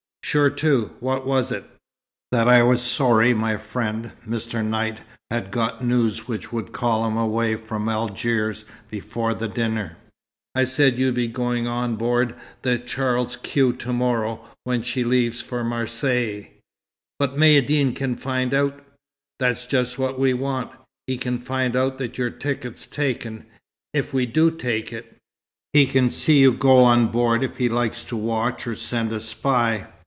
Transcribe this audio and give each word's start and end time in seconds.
"Sure 0.23 0.49
to. 0.49 0.91
What 1.01 1.27
was 1.27 1.51
it?" 1.51 1.65
"That 2.31 2.47
I 2.47 2.63
was 2.63 2.81
sorry 2.81 3.33
my 3.33 3.57
friend, 3.57 4.13
Mr. 4.25 4.63
Knight, 4.63 4.99
had 5.29 5.51
got 5.51 5.83
news 5.83 6.25
which 6.29 6.53
would 6.53 6.71
call 6.71 7.05
him 7.05 7.17
away 7.17 7.57
from 7.57 7.89
Algiers 7.89 8.63
before 8.89 9.33
the 9.33 9.49
dinner. 9.49 9.97
I 10.55 10.63
said 10.63 10.97
you'd 10.97 11.15
be 11.15 11.27
going 11.27 11.67
on 11.67 11.97
board 11.97 12.33
the 12.61 12.79
Charles 12.79 13.35
Quex 13.35 13.77
to 13.79 13.91
morrow 13.91 14.45
when 14.63 14.83
she 14.83 15.03
leaves 15.03 15.41
for 15.41 15.65
Marseilles." 15.65 16.47
"But 17.19 17.35
Maïeddine 17.35 17.93
can 17.93 18.15
find 18.15 18.53
out" 18.53 18.81
"That's 19.41 19.65
just 19.65 19.99
what 19.99 20.17
we 20.17 20.33
want. 20.33 20.71
He 21.07 21.17
can 21.17 21.39
find 21.39 21.75
out 21.75 21.97
that 21.97 22.17
your 22.17 22.29
ticket's 22.29 22.87
taken, 22.87 23.45
if 23.93 24.13
we 24.13 24.25
do 24.27 24.49
take 24.49 24.93
it. 24.93 25.17
He 25.73 25.85
can 25.85 26.09
see 26.09 26.39
you 26.39 26.53
go 26.53 26.85
on 26.85 27.07
board 27.07 27.43
if 27.43 27.57
he 27.57 27.67
likes 27.67 28.05
to 28.05 28.15
watch 28.15 28.65
or 28.65 28.75
send 28.77 29.11
a 29.11 29.19
spy. 29.19 29.87